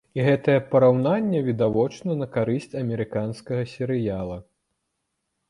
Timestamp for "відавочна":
1.49-2.15